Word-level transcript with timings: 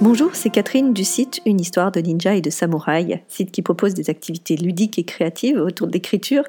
Bonjour, 0.00 0.36
c'est 0.36 0.50
Catherine 0.50 0.92
du 0.92 1.02
site 1.02 1.40
Une 1.44 1.60
histoire 1.60 1.90
de 1.90 1.98
ninja 1.98 2.36
et 2.36 2.40
de 2.40 2.50
samouraï, 2.50 3.20
site 3.26 3.50
qui 3.50 3.62
propose 3.62 3.94
des 3.94 4.10
activités 4.10 4.56
ludiques 4.56 4.96
et 4.96 5.02
créatives 5.02 5.58
autour 5.58 5.88
de 5.88 5.92
l'écriture 5.92 6.44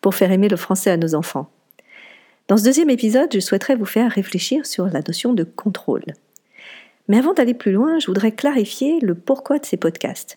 pour 0.00 0.16
faire 0.16 0.32
aimer 0.32 0.48
le 0.48 0.56
français 0.56 0.90
à 0.90 0.96
nos 0.96 1.14
enfants. 1.14 1.48
Dans 2.48 2.56
ce 2.56 2.64
deuxième 2.64 2.90
épisode, 2.90 3.28
je 3.32 3.38
souhaiterais 3.38 3.76
vous 3.76 3.84
faire 3.84 4.10
réfléchir 4.10 4.66
sur 4.66 4.86
la 4.86 5.00
notion 5.00 5.32
de 5.32 5.44
contrôle. 5.44 6.02
Mais 7.06 7.18
avant 7.18 7.34
d'aller 7.34 7.54
plus 7.54 7.70
loin, 7.70 8.00
je 8.00 8.08
voudrais 8.08 8.32
clarifier 8.32 8.98
le 9.00 9.14
pourquoi 9.14 9.60
de 9.60 9.64
ces 9.64 9.76
podcasts. 9.76 10.36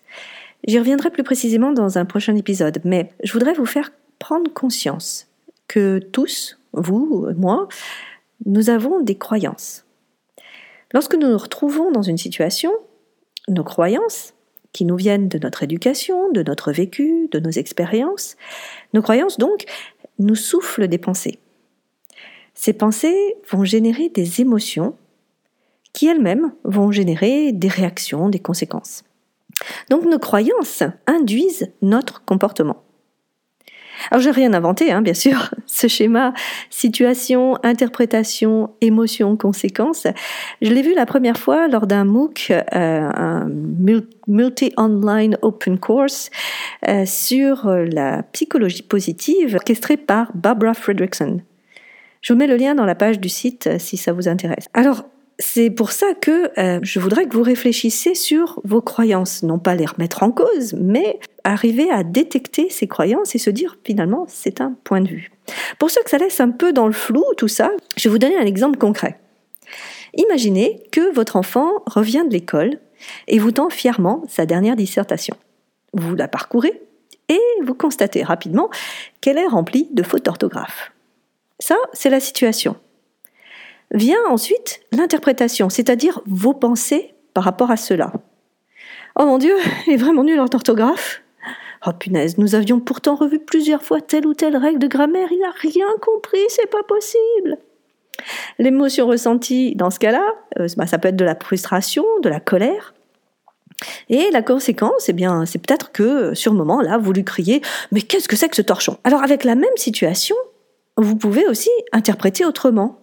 J'y 0.64 0.78
reviendrai 0.78 1.10
plus 1.10 1.24
précisément 1.24 1.72
dans 1.72 1.98
un 1.98 2.04
prochain 2.04 2.36
épisode, 2.36 2.80
mais 2.84 3.10
je 3.24 3.32
voudrais 3.32 3.54
vous 3.54 3.66
faire 3.66 3.90
prendre 4.20 4.52
conscience 4.52 5.26
que 5.66 5.98
tous, 5.98 6.60
vous, 6.74 7.26
moi, 7.36 7.66
nous 8.46 8.70
avons 8.70 9.00
des 9.00 9.16
croyances. 9.16 9.84
Lorsque 10.92 11.14
nous 11.14 11.28
nous 11.28 11.38
retrouvons 11.38 11.90
dans 11.90 12.02
une 12.02 12.18
situation, 12.18 12.72
nos 13.48 13.64
croyances, 13.64 14.34
qui 14.72 14.84
nous 14.84 14.96
viennent 14.96 15.28
de 15.28 15.38
notre 15.38 15.62
éducation, 15.62 16.30
de 16.32 16.42
notre 16.42 16.72
vécu, 16.72 17.28
de 17.30 17.38
nos 17.38 17.50
expériences, 17.50 18.36
nos 18.94 19.02
croyances 19.02 19.38
donc 19.38 19.64
nous 20.18 20.34
soufflent 20.34 20.88
des 20.88 20.98
pensées. 20.98 21.38
Ces 22.54 22.72
pensées 22.72 23.36
vont 23.50 23.64
générer 23.64 24.08
des 24.08 24.40
émotions 24.40 24.96
qui 25.92 26.06
elles-mêmes 26.06 26.52
vont 26.64 26.90
générer 26.90 27.52
des 27.52 27.68
réactions, 27.68 28.28
des 28.28 28.38
conséquences. 28.38 29.04
Donc 29.90 30.04
nos 30.04 30.18
croyances 30.18 30.82
induisent 31.06 31.70
notre 31.82 32.24
comportement. 32.24 32.82
Alors 34.10 34.22
j'ai 34.22 34.30
rien 34.30 34.54
inventé, 34.54 34.90
hein, 34.90 35.02
bien 35.02 35.14
sûr. 35.14 35.50
Ce 35.82 35.88
schéma 35.88 36.32
situation, 36.70 37.58
interprétation, 37.64 38.70
émotion, 38.80 39.36
conséquence, 39.36 40.06
je 40.60 40.70
l'ai 40.70 40.82
vu 40.82 40.94
la 40.94 41.06
première 41.06 41.36
fois 41.36 41.66
lors 41.66 41.88
d'un 41.88 42.04
MOOC, 42.04 42.52
euh, 42.52 42.62
un 42.72 43.48
multi-online 44.28 45.36
open 45.42 45.80
course 45.80 46.30
euh, 46.88 47.04
sur 47.04 47.66
la 47.66 48.22
psychologie 48.22 48.82
positive, 48.82 49.56
orchestré 49.56 49.96
par 49.96 50.30
Barbara 50.36 50.74
Fredrickson. 50.74 51.40
Je 52.20 52.32
vous 52.32 52.38
mets 52.38 52.46
le 52.46 52.54
lien 52.54 52.76
dans 52.76 52.86
la 52.86 52.94
page 52.94 53.18
du 53.18 53.28
site 53.28 53.66
euh, 53.66 53.78
si 53.80 53.96
ça 53.96 54.12
vous 54.12 54.28
intéresse. 54.28 54.66
Alors, 54.74 55.02
c'est 55.42 55.70
pour 55.70 55.90
ça 55.90 56.14
que 56.14 56.52
euh, 56.58 56.78
je 56.82 57.00
voudrais 57.00 57.26
que 57.26 57.34
vous 57.34 57.42
réfléchissiez 57.42 58.14
sur 58.14 58.60
vos 58.62 58.80
croyances, 58.80 59.42
non 59.42 59.58
pas 59.58 59.74
les 59.74 59.86
remettre 59.86 60.22
en 60.22 60.30
cause, 60.30 60.72
mais 60.74 61.18
arriver 61.42 61.90
à 61.90 62.04
détecter 62.04 62.70
ces 62.70 62.86
croyances 62.86 63.34
et 63.34 63.38
se 63.38 63.50
dire 63.50 63.76
finalement 63.84 64.24
c'est 64.28 64.60
un 64.60 64.76
point 64.84 65.00
de 65.00 65.08
vue. 65.08 65.32
Pour 65.80 65.90
ceux 65.90 66.02
que 66.04 66.10
ça 66.10 66.18
laisse 66.18 66.38
un 66.38 66.50
peu 66.50 66.72
dans 66.72 66.86
le 66.86 66.92
flou 66.92 67.24
tout 67.36 67.48
ça, 67.48 67.72
je 67.96 68.08
vais 68.08 68.12
vous 68.12 68.18
donner 68.18 68.36
un 68.36 68.46
exemple 68.46 68.78
concret. 68.78 69.18
Imaginez 70.14 70.84
que 70.92 71.12
votre 71.12 71.34
enfant 71.34 71.70
revient 71.86 72.22
de 72.24 72.32
l'école 72.32 72.78
et 73.26 73.40
vous 73.40 73.50
tend 73.50 73.68
fièrement 73.68 74.22
sa 74.28 74.46
dernière 74.46 74.76
dissertation. 74.76 75.36
Vous 75.92 76.14
la 76.14 76.28
parcourez 76.28 76.82
et 77.28 77.40
vous 77.64 77.74
constatez 77.74 78.22
rapidement 78.22 78.70
qu'elle 79.20 79.38
est 79.38 79.46
remplie 79.48 79.88
de 79.90 80.04
fautes 80.04 80.24
d'orthographe. 80.24 80.92
Ça, 81.58 81.76
c'est 81.92 82.10
la 82.10 82.20
situation. 82.20 82.76
Vient 83.92 84.24
ensuite 84.28 84.80
l'interprétation, 84.90 85.68
c'est-à-dire 85.68 86.20
vos 86.26 86.54
pensées 86.54 87.14
par 87.34 87.44
rapport 87.44 87.70
à 87.70 87.76
cela. 87.76 88.12
Oh 89.18 89.26
mon 89.26 89.38
Dieu, 89.38 89.54
il 89.86 89.94
est 89.94 89.96
vraiment 89.96 90.24
nul 90.24 90.40
en 90.40 90.46
orthographe. 90.52 91.22
Oh 91.86 91.90
punaise, 91.92 92.38
nous 92.38 92.54
avions 92.54 92.80
pourtant 92.80 93.16
revu 93.16 93.38
plusieurs 93.38 93.82
fois 93.82 94.00
telle 94.00 94.26
ou 94.26 94.34
telle 94.34 94.56
règle 94.56 94.78
de 94.78 94.86
grammaire, 94.86 95.28
il 95.32 95.40
n'a 95.40 95.50
rien 95.50 95.88
compris, 96.00 96.38
c'est 96.48 96.70
pas 96.70 96.82
possible. 96.84 97.58
L'émotion 98.58 99.06
ressentie 99.06 99.74
dans 99.74 99.90
ce 99.90 99.98
cas-là, 99.98 100.24
euh, 100.60 100.68
bah, 100.76 100.86
ça 100.86 100.98
peut 100.98 101.08
être 101.08 101.16
de 101.16 101.24
la 101.24 101.34
frustration, 101.34 102.04
de 102.22 102.28
la 102.28 102.40
colère. 102.40 102.94
Et 104.08 104.30
la 104.30 104.42
conséquence, 104.42 105.08
eh 105.08 105.12
bien, 105.12 105.44
c'est 105.44 105.58
peut-être 105.58 105.90
que 105.90 106.34
sur 106.34 106.52
le 106.52 106.58
moment, 106.58 106.80
là, 106.80 106.98
vous 106.98 107.12
lui 107.12 107.24
criez 107.24 107.60
Mais 107.90 108.00
qu'est-ce 108.00 108.28
que 108.28 108.36
c'est 108.36 108.48
que 108.48 108.54
ce 108.54 108.62
torchon? 108.62 108.98
Alors, 109.02 109.24
avec 109.24 109.42
la 109.42 109.56
même 109.56 109.76
situation, 109.76 110.36
vous 110.96 111.16
pouvez 111.16 111.46
aussi 111.48 111.70
interpréter 111.90 112.44
autrement. 112.44 113.01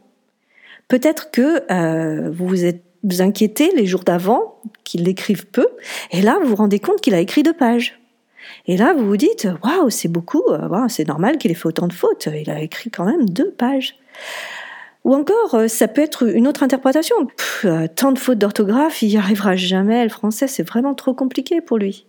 Peut-être 0.90 1.32
que 1.32 1.64
euh, 1.72 2.30
vous 2.30 2.48
vous 2.48 2.66
êtes 2.66 2.84
vous 3.02 3.22
inquiétez 3.22 3.72
les 3.78 3.86
jours 3.86 4.04
d'avant 4.04 4.60
qu'il 4.84 5.08
écrive 5.08 5.48
peu, 5.48 5.68
et 6.12 6.22
là 6.22 6.38
vous 6.42 6.50
vous 6.50 6.56
rendez 6.58 6.80
compte 6.80 7.00
qu'il 7.00 7.14
a 7.14 7.22
écrit 7.22 7.44
deux 7.44 7.54
pages. 7.54 7.98
Et 8.66 8.76
là 8.76 8.94
vous 8.94 9.06
vous 9.06 9.16
dites 9.16 9.48
waouh 9.64 9.90
c'est 9.90 10.10
beaucoup, 10.10 10.44
euh, 10.50 10.88
c'est 10.90 11.08
normal 11.08 11.38
qu'il 11.38 11.50
ait 11.52 11.54
fait 11.54 11.68
autant 11.68 11.88
de 11.88 11.94
fautes, 11.94 12.28
il 12.36 12.50
a 12.50 12.60
écrit 12.60 12.92
quand 12.92 13.06
même 13.06 13.30
deux 13.30 13.52
pages. 13.52 13.96
Ou 15.06 15.14
encore, 15.16 15.56
euh, 15.56 15.68
ça 15.70 15.88
peut 15.88 16.02
être 16.02 16.28
une 16.28 16.46
autre 16.48 16.62
interprétation. 16.62 17.16
tant 17.96 18.12
de 18.12 18.20
fautes 18.20 18.38
d'orthographe, 18.38 19.02
il 19.02 19.10
n'y 19.10 19.18
arrivera 19.18 19.56
jamais. 19.56 20.04
Le 20.04 20.10
français, 20.10 20.48
c'est 20.48 20.64
vraiment 20.64 20.94
trop 20.94 21.14
compliqué 21.14 21.62
pour 21.62 21.78
lui. 21.78 22.06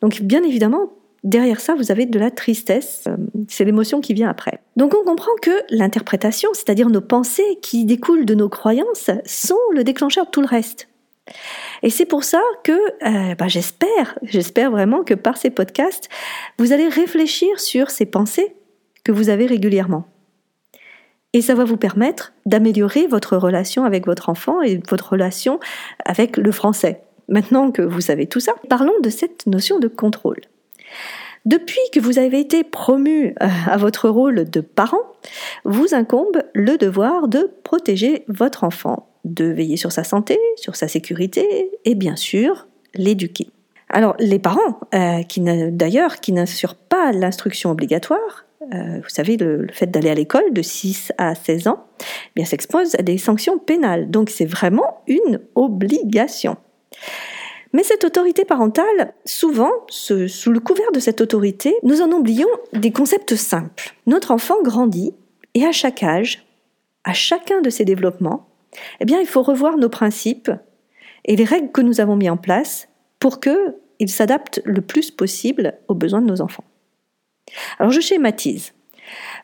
Donc, 0.00 0.22
bien 0.22 0.44
évidemment, 0.44 0.92
derrière 1.24 1.60
ça, 1.60 1.74
vous 1.74 1.90
avez 1.90 2.06
de 2.06 2.18
la 2.18 2.30
tristesse. 2.30 3.04
Euh, 3.06 3.16
c'est 3.48 3.64
l'émotion 3.64 4.00
qui 4.00 4.14
vient 4.14 4.28
après. 4.28 4.60
Donc 4.76 4.94
on 4.94 5.04
comprend 5.04 5.32
que 5.40 5.50
l'interprétation, 5.70 6.50
c'est-à-dire 6.54 6.88
nos 6.88 7.00
pensées 7.00 7.58
qui 7.62 7.84
découlent 7.84 8.24
de 8.24 8.34
nos 8.34 8.48
croyances, 8.48 9.10
sont 9.24 9.58
le 9.72 9.84
déclencheur 9.84 10.26
de 10.26 10.30
tout 10.30 10.40
le 10.40 10.46
reste. 10.46 10.88
Et 11.82 11.90
c'est 11.90 12.04
pour 12.04 12.24
ça 12.24 12.40
que 12.64 12.72
euh, 12.72 13.34
bah, 13.36 13.48
j'espère, 13.48 14.18
j'espère 14.22 14.70
vraiment 14.70 15.04
que 15.04 15.14
par 15.14 15.36
ces 15.36 15.50
podcasts, 15.50 16.08
vous 16.58 16.72
allez 16.72 16.88
réfléchir 16.88 17.60
sur 17.60 17.90
ces 17.90 18.06
pensées 18.06 18.54
que 19.04 19.12
vous 19.12 19.28
avez 19.28 19.46
régulièrement. 19.46 20.06
Et 21.32 21.40
ça 21.40 21.54
va 21.54 21.64
vous 21.64 21.78
permettre 21.78 22.34
d'améliorer 22.44 23.06
votre 23.06 23.36
relation 23.36 23.84
avec 23.84 24.06
votre 24.06 24.28
enfant 24.28 24.60
et 24.60 24.80
votre 24.90 25.12
relation 25.12 25.60
avec 26.04 26.36
le 26.36 26.52
français. 26.52 27.02
Maintenant 27.28 27.70
que 27.70 27.80
vous 27.80 28.02
savez 28.02 28.26
tout 28.26 28.40
ça, 28.40 28.52
parlons 28.68 28.98
de 29.02 29.08
cette 29.08 29.46
notion 29.46 29.78
de 29.78 29.88
contrôle. 29.88 30.40
Depuis 31.44 31.80
que 31.92 31.98
vous 31.98 32.18
avez 32.18 32.38
été 32.38 32.62
promu 32.62 33.34
euh, 33.42 33.48
à 33.66 33.76
votre 33.76 34.08
rôle 34.08 34.48
de 34.48 34.60
parent, 34.60 35.02
vous 35.64 35.92
incombe 35.92 36.42
le 36.54 36.78
devoir 36.78 37.26
de 37.26 37.50
protéger 37.64 38.24
votre 38.28 38.62
enfant, 38.64 39.08
de 39.24 39.46
veiller 39.46 39.76
sur 39.76 39.90
sa 39.90 40.04
santé, 40.04 40.38
sur 40.56 40.76
sa 40.76 40.86
sécurité 40.86 41.70
et 41.84 41.94
bien 41.94 42.16
sûr 42.16 42.68
l'éduquer. 42.94 43.48
Alors 43.88 44.14
les 44.18 44.38
parents, 44.38 44.80
euh, 44.94 45.22
d'ailleurs 45.70 46.20
qui 46.20 46.32
n'assurent 46.32 46.76
pas 46.76 47.12
l'instruction 47.12 47.70
obligatoire, 47.70 48.46
euh, 48.72 49.00
vous 49.02 49.08
savez, 49.08 49.36
le, 49.36 49.66
fait 49.72 49.86
d'aller 49.86 50.10
à 50.10 50.14
l'école 50.14 50.52
de 50.52 50.62
6 50.62 51.12
à 51.18 51.34
16 51.34 51.66
ans, 51.66 51.84
eh 52.00 52.04
bien 52.36 52.44
s'expose 52.44 52.94
à 52.94 53.02
des 53.02 53.18
sanctions 53.18 53.58
pénales. 53.58 54.10
Donc 54.10 54.30
c'est 54.30 54.46
vraiment 54.46 55.02
une 55.06 55.40
obligation. 55.54 56.56
Mais 57.72 57.82
cette 57.82 58.04
autorité 58.04 58.44
parentale, 58.44 59.14
souvent, 59.24 59.70
sous 59.88 60.52
le 60.52 60.60
couvert 60.60 60.92
de 60.92 61.00
cette 61.00 61.20
autorité, 61.20 61.74
nous 61.82 62.02
en 62.02 62.10
oublions 62.12 62.48
des 62.72 62.92
concepts 62.92 63.34
simples. 63.34 63.94
Notre 64.06 64.30
enfant 64.30 64.62
grandit 64.62 65.14
et 65.54 65.64
à 65.64 65.72
chaque 65.72 66.02
âge, 66.02 66.44
à 67.04 67.14
chacun 67.14 67.60
de 67.60 67.70
ses 67.70 67.84
développements, 67.84 68.46
eh 69.00 69.04
bien, 69.04 69.20
il 69.20 69.26
faut 69.26 69.42
revoir 69.42 69.76
nos 69.76 69.88
principes 69.88 70.50
et 71.24 71.36
les 71.36 71.44
règles 71.44 71.72
que 71.72 71.80
nous 71.80 72.00
avons 72.00 72.16
mis 72.16 72.28
en 72.28 72.36
place 72.36 72.88
pour 73.18 73.40
qu'ils 73.40 74.08
s'adaptent 74.08 74.60
le 74.64 74.80
plus 74.80 75.10
possible 75.10 75.74
aux 75.88 75.94
besoins 75.94 76.20
de 76.20 76.26
nos 76.26 76.40
enfants. 76.40 76.64
Alors 77.78 77.92
je 77.92 78.00
schématise. 78.00 78.72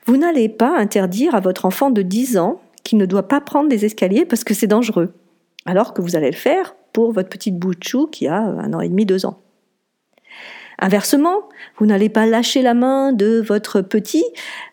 Vous 0.06 0.16
n'allez 0.16 0.48
pas 0.48 0.76
interdire 0.76 1.34
à 1.34 1.40
votre 1.40 1.64
enfant 1.64 1.90
de 1.90 2.02
10 2.02 2.38
ans 2.38 2.60
qu'il 2.84 2.98
ne 2.98 3.06
doit 3.06 3.28
pas 3.28 3.40
prendre 3.40 3.68
des 3.68 3.84
escaliers 3.84 4.24
parce 4.24 4.44
que 4.44 4.54
c'est 4.54 4.66
dangereux, 4.66 5.14
alors 5.66 5.94
que 5.94 6.00
vous 6.00 6.16
allez 6.16 6.30
le 6.30 6.36
faire 6.36 6.74
votre 7.06 7.28
petite 7.28 7.58
bout 7.58 7.74
de 7.74 7.82
chou 7.82 8.06
qui 8.06 8.26
a 8.26 8.38
un 8.38 8.72
an 8.72 8.80
et 8.80 8.88
demi, 8.88 9.06
deux 9.06 9.26
ans. 9.26 9.38
Inversement, 10.80 11.48
vous 11.78 11.86
n'allez 11.86 12.08
pas 12.08 12.24
lâcher 12.24 12.62
la 12.62 12.72
main 12.72 13.12
de 13.12 13.40
votre 13.40 13.80
petit 13.80 14.24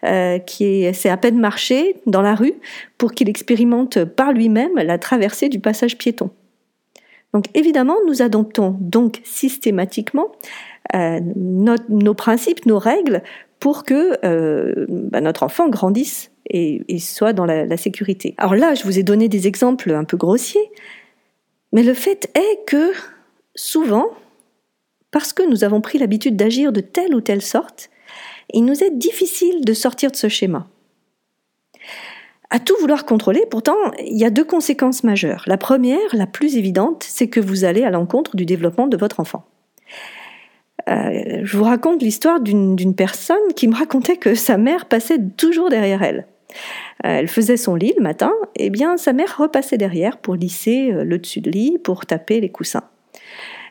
euh, 0.04 0.38
qui 0.38 0.94
sait 0.94 1.10
à 1.10 1.18
peine 1.18 1.40
marcher 1.40 1.96
dans 2.06 2.22
la 2.22 2.36
rue 2.36 2.54
pour 3.00 3.14
qu'il 3.14 3.28
expérimente 3.28 4.06
par 4.06 4.32
lui-même 4.32 4.76
la 4.76 5.00
traversée 5.00 5.50
du 5.50 5.60
passage 5.60 5.98
piéton. 5.98 6.30
Donc 7.34 7.46
évidemment, 7.56 7.98
nous 8.08 8.22
adoptons 8.22 8.78
donc 8.80 9.20
systématiquement 9.24 10.32
euh, 10.94 11.20
nos 11.36 12.14
principes, 12.14 12.68
nos 12.68 12.78
règles 12.78 13.24
pour 13.60 13.84
que 13.84 14.18
euh, 14.24 14.86
bah, 14.88 15.22
notre 15.22 15.42
enfant 15.42 15.70
grandisse 15.70 16.32
et, 16.48 16.86
soit 17.00 17.34
dans 17.34 17.46
la, 17.46 17.66
la 17.66 17.78
sécurité. 17.78 18.36
Alors 18.38 18.54
là, 18.54 18.76
je 18.76 18.84
vous 18.84 19.00
ai 19.00 19.04
donné 19.04 19.28
des 19.28 19.48
exemples 19.48 19.92
un 19.92 20.04
peu 20.04 20.18
grossiers, 20.18 20.70
mais 21.76 21.84
le 21.84 21.94
fait 21.94 22.32
est 22.36 22.66
que 22.66 22.94
souvent, 23.54 24.08
parce 25.12 25.34
que 25.34 25.44
nous 25.44 25.66
avons 25.66 25.82
pris 25.82 25.98
l'habitude 25.98 26.38
d'agir 26.38 26.72
de 26.72 26.80
telle 26.80 27.14
ou 27.14 27.20
telle 27.20 27.42
sorte, 27.42 27.90
il 28.54 28.64
nous 28.64 28.82
est 28.82 28.92
difficile 28.92 29.66
de 29.66 29.74
sortir 29.74 30.10
de 30.10 30.16
ce 30.16 30.30
schéma. 30.30 30.68
À 32.50 32.60
tout 32.60 32.78
vouloir 32.80 33.06
contrôler, 33.06 33.44
pourtant, 33.52 33.76
il 34.00 34.18
y 34.18 34.24
a 34.24 34.30
deux 34.30 34.46
conséquences 34.46 35.04
majeures. 35.04 35.44
La 35.48 35.58
première, 35.58 36.16
la 36.16 36.28
plus 36.28 36.56
évidente, 36.56 37.04
c'est 37.06 37.28
que 37.28 37.42
vous 37.42 37.66
allez 37.66 37.84
à 37.84 37.90
l'encontre 37.90 38.38
du 38.38 38.46
développement 38.46 38.88
de 38.88 38.96
votre 38.96 39.20
enfant. 39.20 39.44
Euh, 40.88 41.42
je 41.44 41.58
vous 41.58 41.66
raconte 41.66 42.02
l'histoire 42.02 42.40
d'une 42.40 42.96
personne 42.96 43.54
qui 43.54 43.68
me 43.68 43.76
racontait 43.76 44.16
que 44.16 44.34
sa 44.34 44.56
mère 44.56 44.86
passait 44.86 45.20
toujours 45.36 45.70
derrière 45.70 46.04
elle. 46.04 46.26
Elle 47.04 47.28
faisait 47.28 47.58
son 47.58 47.76
lit 47.76 47.94
le 47.98 48.04
matin, 48.04 48.34
eh 48.56 48.70
bien 48.70 48.98
sa 48.98 49.14
mère 49.14 49.38
repassait 49.38 49.78
derrière 49.78 50.18
pour 50.18 50.36
lisser 50.36 50.92
le 50.92 51.18
dessus 51.18 51.42
de 51.42 51.52
lit, 51.52 51.78
pour 51.84 52.06
taper 52.06 52.40
les 52.40 52.50
coussins. 52.50 52.84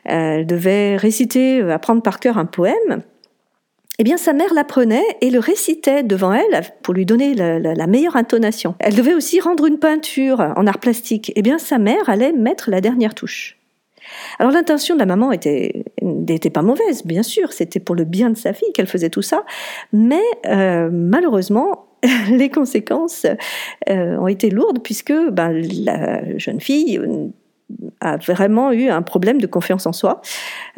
Elle 0.03 0.45
devait 0.45 0.97
réciter, 0.97 1.61
apprendre 1.61 2.01
par 2.01 2.19
cœur 2.19 2.37
un 2.37 2.45
poème, 2.45 3.03
eh 3.97 4.03
bien, 4.03 4.17
sa 4.17 4.33
mère 4.33 4.53
l'apprenait 4.53 5.05
et 5.21 5.29
le 5.29 5.39
récitait 5.39 6.03
devant 6.03 6.33
elle 6.33 6.61
pour 6.83 6.93
lui 6.93 7.05
donner 7.05 7.33
la, 7.33 7.87
meilleure 7.87 8.17
intonation. 8.17 8.75
Elle 8.79 8.95
devait 8.95 9.13
aussi 9.13 9.39
rendre 9.39 9.65
une 9.65 9.79
peinture 9.79 10.41
en 10.41 10.67
art 10.67 10.79
plastique. 10.79 11.31
Eh 11.35 11.41
bien, 11.41 11.57
sa 11.57 11.77
mère 11.77 12.09
allait 12.09 12.33
mettre 12.33 12.69
la 12.69 12.81
dernière 12.81 13.15
touche. 13.15 13.57
Alors 14.39 14.51
l'intention 14.51 14.95
de 14.95 14.99
la 14.99 15.05
maman 15.05 15.31
était 15.31 15.85
n'était 16.01 16.49
pas 16.49 16.61
mauvaise, 16.61 17.05
bien 17.05 17.23
sûr, 17.23 17.53
c'était 17.53 17.79
pour 17.79 17.95
le 17.95 18.03
bien 18.03 18.29
de 18.29 18.37
sa 18.37 18.53
fille 18.53 18.71
qu'elle 18.73 18.87
faisait 18.87 19.09
tout 19.09 19.21
ça, 19.21 19.43
mais 19.93 20.23
euh, 20.47 20.89
malheureusement 20.91 21.87
les 22.29 22.49
conséquences 22.49 23.25
euh, 23.89 24.17
ont 24.17 24.27
été 24.27 24.49
lourdes 24.49 24.79
puisque 24.83 25.13
ben, 25.31 25.51
la 25.83 26.37
jeune 26.37 26.61
fille 26.61 26.99
a 27.99 28.17
vraiment 28.17 28.71
eu 28.71 28.89
un 28.89 29.01
problème 29.01 29.39
de 29.39 29.47
confiance 29.47 29.85
en 29.85 29.93
soi. 29.93 30.21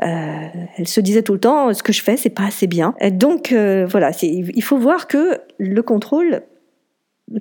Euh, 0.04 0.48
elle 0.78 0.88
se 0.88 1.02
disait 1.02 1.24
tout 1.24 1.34
le 1.34 1.40
temps 1.40 1.74
ce 1.74 1.84
que 1.84 1.92
je 1.92 2.02
fais 2.02 2.18
c'est 2.18 2.30
pas 2.30 2.46
assez 2.46 2.68
bien. 2.68 2.94
Et 3.00 3.12
donc 3.12 3.52
euh, 3.52 3.86
voilà, 3.90 4.12
il 4.22 4.64
faut 4.64 4.78
voir 4.78 5.08
que 5.08 5.40
le 5.58 5.82
contrôle 5.82 6.44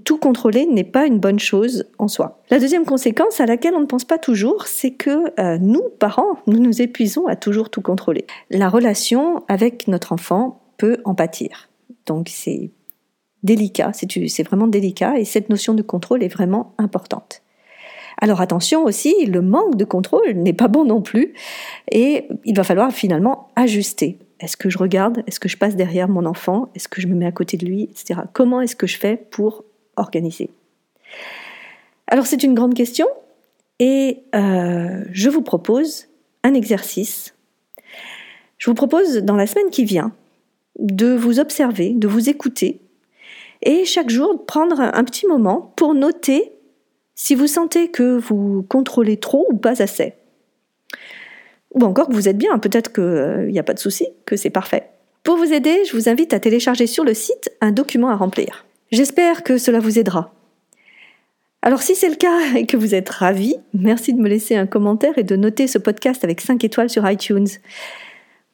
tout 0.05 0.19
contrôler 0.19 0.67
n'est 0.67 0.85
pas 0.85 1.07
une 1.07 1.19
bonne 1.19 1.39
chose 1.39 1.87
en 1.99 2.09
soi. 2.09 2.43
La 2.51 2.59
deuxième 2.59 2.85
conséquence 2.85 3.41
à 3.41 3.47
laquelle 3.47 3.75
on 3.75 3.81
ne 3.81 3.87
pense 3.87 4.05
pas 4.05 4.19
toujours, 4.19 4.67
c'est 4.67 4.91
que 4.91 5.33
euh, 5.41 5.59
nous, 5.59 5.83
parents, 5.99 6.39
nous 6.47 6.59
nous 6.59 6.83
épuisons 6.83 7.27
à 7.27 7.37
toujours 7.37 7.71
tout 7.71 7.83
contrôler. 7.83 8.27
La 8.51 8.69
relation 8.69 9.45
avec 9.49 9.87
notre 9.87 10.13
enfant 10.13 10.61
peut 10.77 10.99
en 11.05 11.15
pâtir. 11.15 11.69
Donc 12.07 12.29
c'est 12.29 12.71
délicat, 13.43 13.93
c'est 13.93 14.43
vraiment 14.43 14.67
délicat 14.67 15.19
et 15.19 15.25
cette 15.25 15.51
notion 15.51 15.75
de 15.75 15.83
contrôle 15.83 16.23
est 16.23 16.29
vraiment 16.29 16.75
importante. 16.79 17.43
Alors 18.21 18.41
attention 18.41 18.85
aussi, 18.85 19.27
le 19.27 19.43
manque 19.43 19.77
de 19.77 19.85
contrôle 19.85 20.33
n'est 20.33 20.53
pas 20.53 20.69
bon 20.69 20.85
non 20.85 21.03
plus 21.03 21.35
et 21.91 22.27
il 22.45 22.57
va 22.57 22.65
falloir 22.65 22.91
finalement 22.91 23.49
ajuster. 23.57 24.19
Est-ce 24.41 24.57
que 24.57 24.69
je 24.69 24.79
regarde? 24.79 25.23
Est-ce 25.27 25.41
que 25.41 25.49
je 25.49 25.57
passe 25.57 25.77
derrière 25.77 26.09
mon 26.09 26.27
enfant? 26.27 26.71
Est-ce 26.75 26.89
que 26.89 27.01
je 27.01 27.07
me 27.07 27.15
mets 27.15 27.27
à 27.27 27.33
côté 27.33 27.57
de 27.57 27.67
lui? 27.67 27.85
Etc. 27.85 28.21
Comment 28.33 28.61
est-ce 28.61 28.77
que 28.77 28.87
je 28.87 28.99
fais 28.99 29.17
pour 29.17 29.65
organiser 29.97 30.51
Alors 32.07 32.27
c'est 32.27 32.43
une 32.43 32.55
grande 32.55 32.75
question 32.75 33.07
et 33.79 34.23
euh, 34.35 35.05
je 35.11 35.29
vous 35.29 35.43
propose 35.43 36.09
un 36.43 36.55
exercice. 36.55 37.35
Je 38.59 38.71
vous 38.71 38.75
propose 38.75 39.19
dans 39.19 39.37
la 39.37 39.47
semaine 39.47 39.71
qui 39.71 39.85
vient 39.85 40.13
de 40.79 41.15
vous 41.15 41.41
observer, 41.41 41.91
de 41.91 42.09
vous 42.09 42.29
écouter 42.29 42.81
et 43.63 43.85
chaque 43.85 44.11
jour 44.11 44.35
de 44.35 44.43
prendre 44.43 44.81
un 44.81 45.05
petit 45.05 45.27
moment 45.27 45.73
pour 45.77 45.95
noter 45.95 46.53
si 47.15 47.35
vous 47.35 47.47
sentez 47.47 47.89
que 47.89 48.17
vous 48.19 48.65
contrôlez 48.69 49.17
trop 49.17 49.47
ou 49.51 49.57
pas 49.57 49.83
assez. 49.83 50.15
Ou 51.75 51.83
encore 51.85 52.09
que 52.09 52.15
vous 52.15 52.29
êtes 52.29 52.39
bien, 52.39 52.59
peut-être 52.59 52.93
qu'il 52.93 53.51
n'y 53.51 53.59
a 53.59 53.63
pas 53.63 53.75
de 53.75 53.79
souci, 53.79 54.07
que 54.25 54.37
c'est 54.37 54.51
parfait. 54.51 54.91
Pour 55.23 55.37
vous 55.37 55.53
aider, 55.53 55.85
je 55.87 55.97
vous 55.97 56.09
invite 56.09 56.35
à 56.35 56.41
télécharger 56.41 56.87
sur 56.87 57.05
le 57.05 57.15
site 57.15 57.51
un 57.61 57.73
document 57.73 58.11
à 58.11 58.17
remplir. 58.17 58.66
J'espère 58.93 59.43
que 59.43 59.59
cela 59.59 59.81
vous 59.81 59.99
aidera. 59.99 60.33
Alors 61.63 61.83
si 61.83 61.97
c'est 61.97 62.09
le 62.09 62.15
cas 62.15 62.39
et 62.57 62.67
que 62.67 62.77
vous 62.77 62.95
êtes 62.95 63.09
ravi, 63.09 63.57
merci 63.75 64.15
de 64.15 64.21
me 64.21 64.29
laisser 64.29 64.57
un 64.57 64.67
commentaire 64.67 65.19
et 65.19 65.25
de 65.25 65.37
noter 65.37 65.67
ce 65.67 65.79
podcast 65.79 66.23
avec 66.23 66.41
5 66.41 66.63
étoiles 66.63 66.91
sur 66.91 67.09
iTunes. 67.11 67.49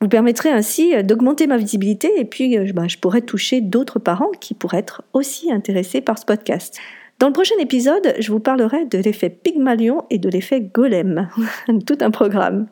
Vous 0.01 0.09
permettrez 0.09 0.51
ainsi 0.51 0.95
d'augmenter 1.05 1.47
ma 1.47 1.59
visibilité 1.59 2.11
et 2.17 2.25
puis 2.25 2.59
euh, 2.59 2.73
bah, 2.73 2.89
je 2.89 2.97
pourrais 2.97 3.21
toucher 3.21 3.61
d'autres 3.61 3.99
parents 3.99 4.31
qui 4.41 4.55
pourraient 4.55 4.79
être 4.79 5.03
aussi 5.13 5.53
intéressés 5.53 6.01
par 6.01 6.19
ce 6.19 6.25
podcast. 6.25 6.79
Dans 7.19 7.29
le 7.29 7.35
prochain 7.35 7.55
épisode, 7.61 8.15
je 8.19 8.33
vous 8.33 8.41
parlerai 8.41 8.87
de 8.87 8.99
l'effet 8.99 9.31
Pygmalion 9.31 10.07
et 10.11 10.19
de 10.19 10.29
l'effet 10.29 10.61
Golem, 10.61 11.29
tout 11.87 11.99
un 12.01 12.11
programme. 12.11 12.67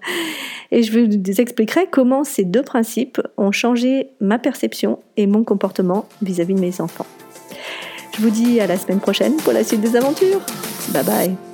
Et 0.73 0.83
je 0.83 0.99
vous 0.99 1.41
expliquerai 1.41 1.87
comment 1.89 2.25
ces 2.25 2.45
deux 2.45 2.63
principes 2.63 3.21
ont 3.37 3.53
changé 3.53 4.09
ma 4.21 4.39
perception 4.39 4.99
et 5.17 5.29
mon 5.29 5.45
comportement 5.45 6.09
vis-à-vis 6.23 6.55
-vis 6.55 6.57
de 6.57 6.61
mes 6.61 6.81
enfants. 6.81 7.07
Je 8.21 8.27
vous 8.27 8.31
dis 8.31 8.61
à 8.61 8.67
la 8.67 8.77
semaine 8.77 9.01
prochaine 9.01 9.37
pour 9.37 9.55
la 9.55 9.65
suite 9.65 9.81
des 9.81 9.97
aventures. 9.97 10.41
Bye 10.93 11.05
bye 11.05 11.50